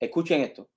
Escuchen 0.00 0.42
esto. 0.42 0.68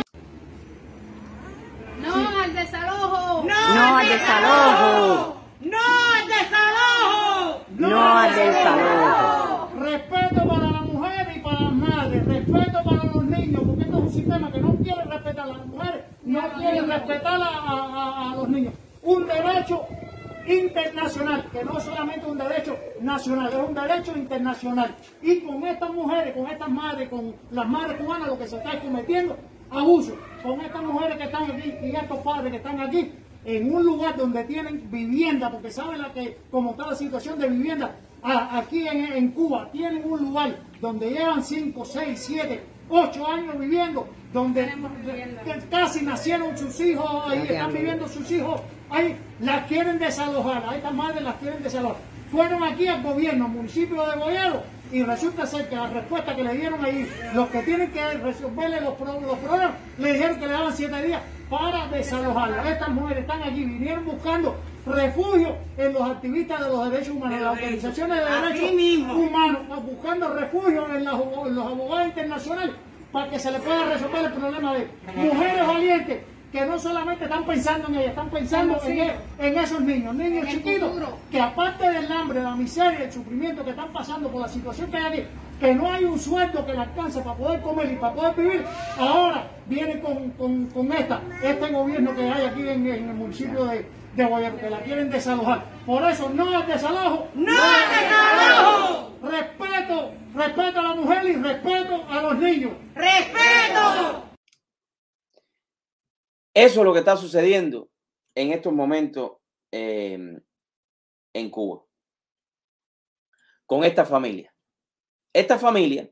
No 2.01 2.41
al 2.43 2.53
desalojo. 2.55 3.43
No 3.43 3.97
al 3.97 4.07
desalojo. 4.07 5.37
¡No 5.61 5.77
al 5.77 6.27
desalojo! 6.27 7.65
No 7.77 8.17
al 8.17 8.35
desalojo. 8.35 9.69
Respeto 9.79 10.47
para 10.47 10.67
la 10.71 10.81
mujer 10.81 11.33
y 11.35 11.39
para 11.39 11.59
las 11.61 11.73
madres, 11.73 12.25
respeto 12.25 12.83
para 12.83 13.03
los 13.03 13.23
niños, 13.25 13.61
porque 13.65 13.83
esto 13.83 13.97
es 13.97 14.03
un 14.03 14.11
sistema 14.11 14.51
que 14.51 14.59
no 14.59 14.75
quiere 14.77 15.03
respetar 15.05 15.39
a 15.49 15.53
las 15.53 15.65
mujeres, 15.67 16.01
no 16.23 16.41
quiere 16.53 16.81
respetar 16.81 17.41
a, 17.41 17.47
a- 17.47 18.31
a 18.31 18.35
los 18.35 18.49
niños. 18.49 18.73
Un 19.03 19.27
derecho 19.27 19.85
internacional, 20.51 21.49
que 21.51 21.63
no 21.63 21.77
es 21.77 21.83
solamente 21.83 22.25
un 22.25 22.37
derecho 22.37 22.77
nacional, 23.01 23.49
es 23.51 23.69
un 23.69 23.73
derecho 23.73 24.17
internacional. 24.17 24.95
Y 25.21 25.39
con 25.41 25.65
estas 25.65 25.91
mujeres, 25.91 26.33
con 26.33 26.47
estas 26.47 26.69
madres, 26.69 27.09
con 27.09 27.35
las 27.51 27.67
madres 27.67 28.01
cubanas, 28.01 28.27
lo 28.27 28.37
que 28.37 28.47
se 28.47 28.57
está 28.57 28.79
cometiendo, 28.79 29.37
abuso. 29.69 30.15
Con 30.43 30.61
estas 30.61 30.83
mujeres 30.83 31.17
que 31.17 31.23
están 31.23 31.51
aquí 31.51 31.73
y 31.83 31.95
estos 31.95 32.19
padres 32.19 32.51
que 32.51 32.57
están 32.57 32.79
aquí, 32.81 33.11
en 33.43 33.73
un 33.73 33.83
lugar 33.83 34.15
donde 34.17 34.43
tienen 34.43 34.89
vivienda, 34.91 35.49
porque 35.51 35.71
saben 35.71 36.01
la 36.01 36.13
que, 36.13 36.37
como 36.51 36.71
está 36.71 36.87
la 36.87 36.95
situación 36.95 37.39
de 37.39 37.49
vivienda, 37.49 37.95
aquí 38.23 38.87
en, 38.87 39.13
en 39.13 39.31
Cuba 39.31 39.69
tienen 39.71 40.03
un 40.09 40.19
lugar 40.19 40.59
donde 40.79 41.09
llevan 41.09 41.43
5, 41.43 41.85
6, 41.85 42.19
7, 42.19 42.63
8 42.89 43.27
años 43.27 43.57
viviendo, 43.57 44.07
donde 44.33 44.71
casi 45.69 46.03
nacieron 46.03 46.57
sus 46.57 46.79
hijos, 46.79 47.23
ahí 47.27 47.45
están 47.49 47.73
viviendo 47.73 48.07
sus 48.07 48.29
hijos, 48.31 48.61
ahí 48.89 49.17
las 49.41 49.65
quieren 49.67 49.99
desalojar, 49.99 50.63
a 50.67 50.75
estas 50.75 50.93
madres 50.93 51.21
las 51.23 51.35
quieren 51.35 51.61
desalojar. 51.63 51.97
Fueron 52.31 52.63
aquí 52.63 52.87
al 52.87 53.03
gobierno, 53.03 53.45
al 53.45 53.51
municipio 53.51 54.05
de 54.09 54.15
Boyero, 54.17 54.63
y 54.91 55.03
resulta 55.03 55.45
ser 55.45 55.67
que 55.69 55.75
la 55.75 55.87
respuesta 55.87 56.35
que 56.35 56.43
le 56.43 56.53
dieron 56.55 56.83
ahí, 56.83 57.09
los 57.33 57.49
que 57.49 57.61
tienen 57.63 57.91
que 57.91 58.13
resolverle 58.13 58.79
los, 58.81 58.93
pro- 58.95 59.19
los 59.19 59.37
problemas, 59.39 59.75
le 59.97 60.13
dijeron 60.13 60.39
que 60.39 60.47
le 60.47 60.53
daban 60.53 60.73
siete 60.75 61.01
días 61.07 61.21
para 61.49 61.87
desalojarlas. 61.87 62.65
Estas 62.65 62.89
mujeres 62.89 63.21
están 63.23 63.43
aquí, 63.43 63.65
vinieron 63.65 64.05
buscando 64.05 64.55
refugio 64.85 65.55
en 65.77 65.93
los 65.93 66.01
activistas 66.09 66.59
de 66.61 66.69
los 66.69 66.89
derechos 66.89 67.15
humanos, 67.15 67.37
en 67.37 67.43
las 67.43 67.53
organizaciones 67.53 68.17
de 68.17 68.23
derechos 68.23 69.15
humanos, 69.15 69.61
buscando 69.85 70.33
refugio 70.33 70.95
en 70.95 71.05
los 71.05 71.65
abogados 71.67 72.07
internacionales 72.07 72.75
para 73.11 73.29
que 73.29 73.39
se 73.39 73.51
le 73.51 73.59
pueda 73.59 73.85
resolver 73.85 74.25
el 74.25 74.33
problema 74.33 74.73
de 74.73 74.87
mujeres 75.15 75.67
valientes 75.67 76.19
que 76.51 76.65
no 76.65 76.77
solamente 76.77 77.23
están 77.23 77.45
pensando 77.45 77.87
en 77.87 77.95
ellas, 77.95 78.09
están 78.09 78.29
pensando 78.29 78.77
en, 78.85 79.11
en 79.39 79.57
esos 79.57 79.79
niños, 79.79 80.13
niños 80.15 80.47
chiquitos, 80.49 80.91
que 81.31 81.39
aparte 81.39 81.89
del 81.89 82.11
hambre, 82.11 82.43
la 82.43 82.55
miseria, 82.57 83.05
el 83.05 83.11
sufrimiento 83.11 83.63
que 83.63 83.69
están 83.69 83.93
pasando 83.93 84.27
por 84.29 84.41
la 84.41 84.49
situación 84.49 84.91
que 84.91 84.97
hay 84.97 85.05
aquí, 85.19 85.27
que 85.61 85.73
no 85.73 85.89
hay 85.89 86.03
un 86.03 86.19
sueldo 86.19 86.65
que 86.65 86.73
le 86.73 86.79
alcance 86.79 87.21
para 87.21 87.35
poder 87.37 87.61
comer 87.61 87.93
y 87.93 87.95
para 87.95 88.13
poder 88.13 88.35
vivir, 88.35 88.65
ahora 88.99 89.47
viene 89.67 90.01
con, 90.01 90.31
con- 90.31 90.65
con 90.67 90.91
esta, 90.91 91.21
este 91.41 91.67
gobierno 91.71 92.13
que 92.13 92.29
hay 92.29 92.45
aquí 92.45 92.61
en, 92.67 92.85
en 92.85 93.09
el 93.09 93.15
municipio 93.15 93.63
de, 93.65 93.87
de 94.15 94.51
que 94.59 94.69
la 94.69 94.79
quieren 94.79 95.09
desalojar. 95.09 95.63
Por 95.85 96.03
eso 96.03 96.29
no 96.35 96.49
al 96.57 96.67
desalojo, 96.67 97.27
¡No 97.33 97.51
al 97.53 97.89
desalojo! 98.01 99.11
respeto, 99.23 99.70
respeto 100.41 100.79
a 100.79 100.83
la 100.83 100.95
mujer 100.95 101.25
y 101.25 101.35
respeto 101.35 102.03
a 102.09 102.21
los 102.21 102.37
niños. 102.37 102.73
¡Respeto! 102.95 104.29
Eso 106.53 106.79
es 106.79 106.85
lo 106.85 106.93
que 106.93 106.99
está 106.99 107.15
sucediendo 107.15 107.89
en 108.35 108.51
estos 108.51 108.73
momentos 108.73 109.33
eh, 109.71 110.39
en 111.33 111.49
Cuba. 111.49 111.83
Con 113.65 113.83
esta 113.83 114.05
familia. 114.05 114.53
Esta 115.33 115.57
familia, 115.57 116.09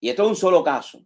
y 0.00 0.08
esto 0.08 0.22
es 0.22 0.28
un 0.28 0.36
solo 0.36 0.62
caso, 0.62 1.00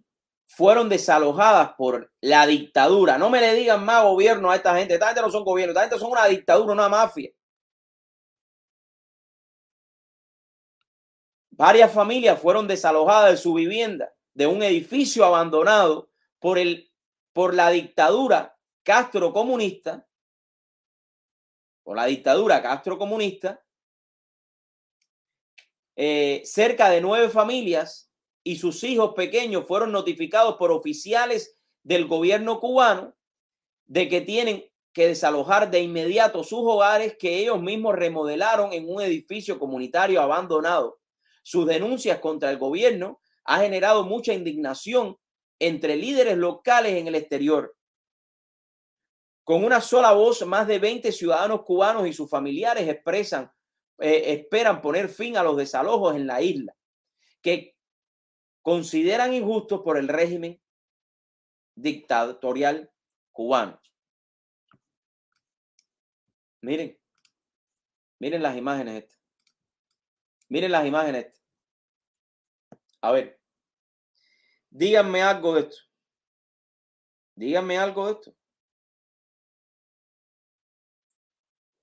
fueron 0.46 0.90
desalojadas 0.90 1.72
por 1.78 2.12
la 2.20 2.46
dictadura. 2.46 3.16
No 3.16 3.30
me 3.30 3.40
le 3.40 3.54
digan 3.54 3.82
más 3.82 4.04
gobierno 4.04 4.50
a 4.50 4.56
esta 4.56 4.76
gente. 4.76 4.94
Esta 4.94 5.06
gente 5.06 5.22
no 5.22 5.30
son 5.30 5.44
gobierno, 5.44 5.70
esta 5.70 5.80
gente 5.80 5.98
son 5.98 6.10
una 6.10 6.26
dictadura, 6.26 6.74
una 6.74 6.90
mafia. 6.90 7.30
Varias 11.62 11.92
familias 11.92 12.40
fueron 12.40 12.66
desalojadas 12.66 13.30
de 13.30 13.36
su 13.36 13.54
vivienda, 13.54 14.12
de 14.34 14.48
un 14.48 14.64
edificio 14.64 15.24
abandonado 15.24 16.10
por 16.40 16.58
el 16.58 16.90
por 17.32 17.54
la 17.54 17.70
dictadura 17.70 18.58
Castro 18.82 19.32
comunista, 19.32 20.08
por 21.84 21.94
la 21.94 22.06
dictadura 22.06 22.60
Castro 22.60 22.98
comunista, 22.98 23.64
eh, 25.94 26.42
cerca 26.44 26.90
de 26.90 27.00
nueve 27.00 27.28
familias 27.28 28.10
y 28.42 28.56
sus 28.56 28.82
hijos 28.82 29.14
pequeños 29.14 29.64
fueron 29.64 29.92
notificados 29.92 30.56
por 30.56 30.72
oficiales 30.72 31.56
del 31.84 32.08
gobierno 32.08 32.58
cubano 32.58 33.14
de 33.86 34.08
que 34.08 34.20
tienen 34.20 34.68
que 34.92 35.06
desalojar 35.06 35.70
de 35.70 35.80
inmediato 35.80 36.42
sus 36.42 36.58
hogares 36.64 37.16
que 37.16 37.38
ellos 37.38 37.62
mismos 37.62 37.94
remodelaron 37.94 38.72
en 38.72 38.92
un 38.92 39.00
edificio 39.00 39.60
comunitario 39.60 40.20
abandonado. 40.20 41.01
Sus 41.42 41.66
denuncias 41.66 42.20
contra 42.20 42.50
el 42.50 42.58
gobierno 42.58 43.20
ha 43.44 43.60
generado 43.60 44.04
mucha 44.04 44.32
indignación 44.32 45.16
entre 45.58 45.96
líderes 45.96 46.36
locales 46.36 46.94
en 46.94 47.08
el 47.08 47.14
exterior. 47.14 47.76
Con 49.44 49.64
una 49.64 49.80
sola 49.80 50.12
voz, 50.12 50.46
más 50.46 50.66
de 50.66 50.78
20 50.78 51.10
ciudadanos 51.10 51.62
cubanos 51.62 52.06
y 52.06 52.12
sus 52.12 52.30
familiares 52.30 52.88
expresan, 52.88 53.50
eh, 53.98 54.32
esperan 54.32 54.80
poner 54.80 55.08
fin 55.08 55.36
a 55.36 55.42
los 55.42 55.56
desalojos 55.56 56.14
en 56.16 56.26
la 56.26 56.40
isla, 56.40 56.74
que 57.40 57.76
consideran 58.62 59.34
injustos 59.34 59.82
por 59.82 59.98
el 59.98 60.08
régimen 60.08 60.60
dictatorial 61.74 62.90
cubano. 63.32 63.80
Miren, 66.60 66.96
miren 68.20 68.42
las 68.42 68.56
imágenes 68.56 69.04
estas. 69.04 69.21
Miren 70.52 70.70
las 70.70 70.84
imágenes. 70.84 71.32
A 73.00 73.10
ver, 73.10 73.40
díganme 74.68 75.22
algo 75.22 75.54
de 75.54 75.62
esto. 75.62 75.76
Díganme 77.34 77.78
algo 77.78 78.06
de 78.06 78.12
esto. 78.12 78.36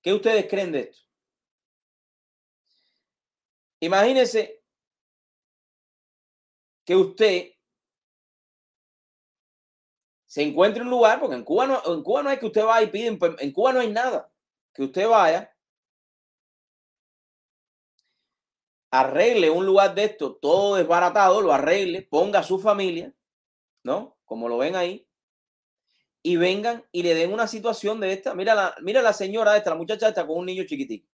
¿Qué 0.00 0.12
ustedes 0.12 0.46
creen 0.48 0.70
de 0.70 0.80
esto? 0.82 1.02
Imagínense 3.80 4.62
que 6.84 6.94
usted 6.94 7.50
se 10.26 10.42
encuentre 10.42 10.82
en 10.82 10.86
un 10.86 10.92
lugar, 10.92 11.18
porque 11.18 11.34
en 11.34 11.42
Cuba 11.44 11.66
no, 11.66 11.82
en 11.92 12.04
Cuba 12.04 12.22
no 12.22 12.30
hay 12.30 12.38
que 12.38 12.46
usted 12.46 12.62
vaya 12.62 12.86
y 12.86 12.90
piden, 12.92 13.18
en 13.40 13.52
Cuba 13.52 13.72
no 13.72 13.80
hay 13.80 13.90
nada. 13.90 14.32
Que 14.72 14.84
usted 14.84 15.08
vaya, 15.08 15.49
arregle 18.90 19.50
un 19.50 19.66
lugar 19.66 19.94
de 19.94 20.04
esto, 20.04 20.36
todo 20.36 20.76
desbaratado, 20.76 21.40
lo 21.40 21.52
arregle, 21.52 22.02
ponga 22.02 22.40
a 22.40 22.44
su 22.44 22.58
familia, 22.58 23.14
¿no? 23.84 24.18
Como 24.24 24.48
lo 24.48 24.58
ven 24.58 24.76
ahí, 24.76 25.06
y 26.22 26.36
vengan 26.36 26.84
y 26.92 27.02
le 27.02 27.14
den 27.14 27.32
una 27.32 27.46
situación 27.46 28.00
de 28.00 28.12
esta. 28.12 28.34
Mira 28.34 28.54
la, 28.54 28.74
mira 28.82 29.02
la 29.02 29.12
señora 29.12 29.56
esta, 29.56 29.70
la 29.70 29.76
muchacha 29.76 30.08
esta 30.08 30.26
con 30.26 30.38
un 30.38 30.46
niño 30.46 30.64
chiquitico. 30.64 31.08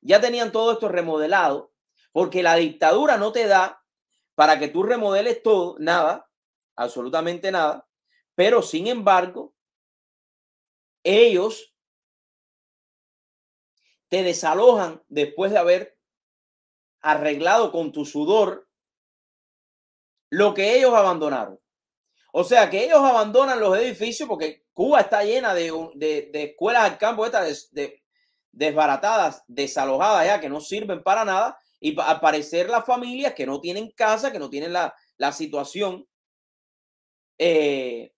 Ya 0.00 0.20
tenían 0.20 0.52
todo 0.52 0.72
esto 0.72 0.88
remodelado, 0.88 1.72
porque 2.12 2.42
la 2.42 2.56
dictadura 2.56 3.16
no 3.16 3.32
te 3.32 3.46
da 3.46 3.82
para 4.34 4.58
que 4.58 4.68
tú 4.68 4.82
remodeles 4.82 5.42
todo, 5.42 5.76
nada, 5.78 6.28
absolutamente 6.76 7.52
nada, 7.52 7.86
pero 8.34 8.62
sin 8.62 8.86
embargo, 8.86 9.54
ellos 11.04 11.74
te 14.08 14.22
desalojan 14.22 15.02
después 15.08 15.52
de 15.52 15.58
haber 15.58 15.98
arreglado 17.02 17.72
con 17.72 17.92
tu 17.92 18.04
sudor 18.04 18.68
lo 20.30 20.54
que 20.54 20.76
ellos 20.76 20.94
abandonaron. 20.94 21.58
O 22.32 22.44
sea 22.44 22.70
que 22.70 22.84
ellos 22.84 23.00
abandonan 23.00 23.60
los 23.60 23.76
edificios 23.78 24.28
porque 24.28 24.64
Cuba 24.72 25.00
está 25.00 25.22
llena 25.24 25.54
de, 25.54 25.72
de- 25.96 26.30
escuelas 26.44 26.84
al 26.84 26.98
campo 26.98 27.26
estas 27.26 27.46
des- 27.46 27.68
de- 27.72 28.02
desbaratadas, 28.52 29.44
desalojadas 29.48 30.26
ya, 30.26 30.40
que 30.40 30.48
no 30.48 30.60
sirven 30.60 31.02
para 31.02 31.24
nada. 31.24 31.58
Y 31.80 31.98
al 32.00 32.20
parecer 32.20 32.70
las 32.70 32.84
familias 32.86 33.34
que 33.34 33.46
no 33.46 33.60
tienen 33.60 33.90
casa, 33.92 34.32
que 34.32 34.38
no 34.38 34.50
tienen 34.50 34.72
la, 34.72 34.94
la 35.18 35.32
situación. 35.32 36.06
eh, 37.38 38.12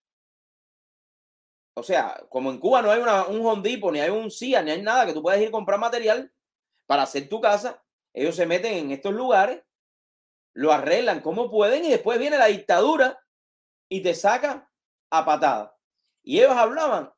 o 1.77 1.83
sea, 1.83 2.25
como 2.29 2.51
en 2.51 2.59
Cuba 2.59 2.83
no 2.83 2.91
hay 2.91 3.01
un 3.01 3.47
Home 3.47 3.63
Depot, 3.69 3.93
ni 3.93 4.01
hay 4.01 4.11
un 4.11 4.31
CIA, 4.31 4.63
ni 4.63 4.71
hay 4.71 4.83
nada 4.83 5.07
que 5.07 5.13
tú 5.13 5.23
puedas 5.23 5.41
ir 5.41 5.49
a 5.49 5.53
comprar 5.53 5.79
material 5.81 6.33
para 6.87 7.03
hacer 7.03 7.29
tu 7.29 7.41
casa, 7.41 7.83
ellos 8.15 8.35
se 8.35 8.47
meten 8.47 8.75
en 8.75 8.91
estos 8.93 9.13
lugares, 9.13 9.63
lo 10.55 10.73
arreglan 10.73 11.21
como 11.21 11.51
pueden 11.51 11.85
y 11.85 11.91
después 11.91 12.19
viene 12.19 12.39
la 12.39 12.47
dictadura 12.47 13.23
y 13.89 14.03
te 14.03 14.15
saca 14.15 14.71
a 15.11 15.25
patada. 15.25 15.77
Y 16.23 16.39
ellos 16.39 16.57
hablaban 16.57 17.13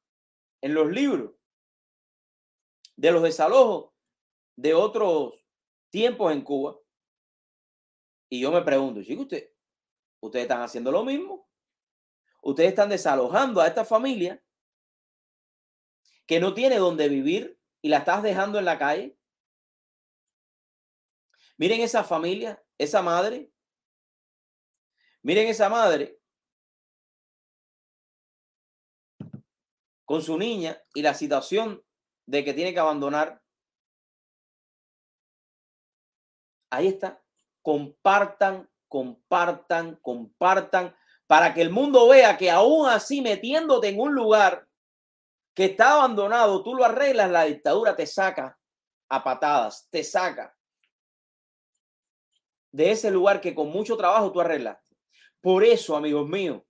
en 0.60 0.75
los 0.75 0.90
libros 0.90 1.32
de 2.96 3.12
los 3.12 3.22
desalojos 3.22 3.93
de 4.56 4.75
otros 4.75 5.34
tiempos 5.90 6.32
en 6.32 6.43
Cuba. 6.43 6.76
Y 8.28 8.40
yo 8.40 8.50
me 8.50 8.62
pregunto, 8.62 9.02
chico, 9.04 9.22
usted, 9.22 9.56
Ustedes 10.20 10.44
están 10.44 10.62
haciendo 10.62 10.90
lo 10.90 11.04
mismo. 11.04 11.48
Ustedes 12.43 12.70
están 12.70 12.88
desalojando 12.88 13.60
a 13.60 13.66
esta 13.66 13.84
familia 13.84 14.43
que 16.26 16.40
no 16.40 16.54
tiene 16.54 16.76
donde 16.78 17.08
vivir 17.08 17.60
y 17.82 17.88
la 17.88 17.98
estás 17.98 18.22
dejando 18.22 18.58
en 18.58 18.64
la 18.64 18.78
calle. 18.78 19.15
Miren 21.58 21.81
esa 21.81 22.05
familia, 22.05 22.62
esa 22.79 23.03
madre. 23.03 23.50
Miren 25.23 25.49
esa 25.49 25.69
madre 25.69 26.20
con 30.05 30.23
su 30.23 30.38
niña 30.38 30.81
y 30.94 31.03
la 31.03 31.14
situación 31.14 31.82
de 32.26 32.44
que 32.44 32.55
tiene 32.55 32.73
que 32.73 32.79
abandonar. 32.79 33.43
Ahí 36.70 36.88
está. 36.88 37.23
Compartan, 37.62 38.70
compartan, 38.88 39.97
compartan, 39.97 40.97
para 41.26 41.53
que 41.53 41.62
el 41.62 41.70
mundo 41.70 42.08
vea 42.08 42.37
que 42.37 42.50
aún 42.50 42.88
así 42.88 43.20
metiéndote 43.20 43.88
en 43.88 43.99
un 43.99 44.14
lugar 44.14 44.69
que 45.55 45.64
está 45.64 45.94
abandonado, 45.94 46.62
tú 46.62 46.75
lo 46.75 46.85
arreglas, 46.85 47.31
la 47.31 47.44
dictadura 47.44 47.97
te 47.97 48.06
saca 48.06 48.56
a 49.08 49.25
patadas, 49.25 49.88
te 49.91 50.05
saca 50.05 50.56
de 52.76 52.90
ese 52.90 53.11
lugar 53.11 53.40
que 53.40 53.55
con 53.55 53.70
mucho 53.70 53.96
trabajo 53.96 54.31
tú 54.31 54.38
arreglaste. 54.38 54.94
Por 55.40 55.64
eso, 55.64 55.96
amigos 55.96 56.28
míos, 56.28 56.62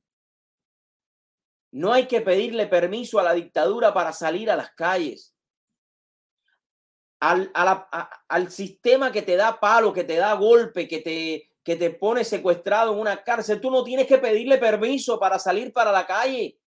no 1.73 1.93
hay 1.93 2.06
que 2.06 2.20
pedirle 2.20 2.69
permiso 2.69 3.19
a 3.19 3.25
la 3.25 3.35
dictadura 3.35 3.93
para 3.93 4.12
salir 4.12 4.49
a 4.49 4.55
las 4.55 4.70
calles. 4.70 5.35
Al, 7.19 7.50
al, 8.29 8.53
sistema 8.53 9.11
que 9.11 9.23
te 9.23 9.35
da 9.35 9.58
palo, 9.58 9.93
que 9.93 10.05
te 10.05 10.14
da 10.14 10.35
golpe, 10.35 10.87
que 10.87 11.00
te, 11.00 11.50
que 11.64 11.75
te 11.75 11.91
pone 11.91 12.23
secuestrado 12.23 12.93
en 12.93 13.00
una 13.00 13.25
cárcel, 13.25 13.61
tú 13.61 13.73
no 13.73 13.82
tienes 13.82 14.06
que 14.06 14.19
pedirle 14.19 14.59
permiso 14.59 15.19
para 15.19 15.41
salir 15.41 15.73
para 15.73 15.91
la 15.91 16.06
calle. 16.06 16.61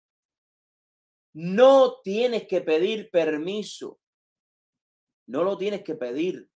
No 1.34 2.02
tienes 2.02 2.46
que 2.46 2.60
pedir 2.60 3.10
permiso. 3.10 4.02
No 5.28 5.44
lo 5.44 5.58
tienes 5.58 5.82
que 5.82 5.96
pedir 5.96 6.50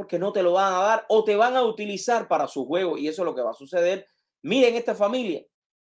porque 0.00 0.18
no 0.18 0.32
te 0.32 0.42
lo 0.42 0.52
van 0.52 0.72
a 0.72 0.78
dar 0.78 1.04
o 1.10 1.24
te 1.24 1.36
van 1.36 1.58
a 1.58 1.62
utilizar 1.62 2.26
para 2.26 2.48
su 2.48 2.64
juego 2.64 2.96
y 2.96 3.06
eso 3.06 3.20
es 3.20 3.26
lo 3.26 3.34
que 3.34 3.42
va 3.42 3.50
a 3.50 3.54
suceder. 3.54 4.08
Miren 4.40 4.74
esta 4.74 4.94
familia 4.94 5.44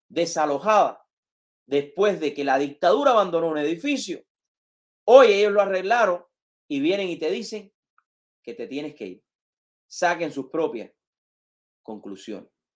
desalojada 0.08 1.04
después 1.66 2.20
de 2.20 2.32
que 2.32 2.44
la 2.44 2.60
dictadura 2.60 3.14
abandonó 3.14 3.48
un 3.48 3.58
edificio. 3.58 4.24
Hoy 5.06 5.34
ellos 5.34 5.54
lo 5.54 5.62
arreglaron 5.64 6.24
y 6.68 6.82
vienen 6.82 7.10
y 7.10 7.18
te 7.18 7.32
dicen 7.32 7.74
que 8.44 8.54
te 8.54 8.68
tienes 8.68 8.94
que 8.94 9.08
ir. 9.08 9.24
Saquen 9.88 10.32
sus 10.32 10.52
propias 10.52 10.92
conclusiones. 11.82 12.55